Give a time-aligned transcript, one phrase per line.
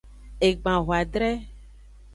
[0.47, 1.31] Egban hoadre.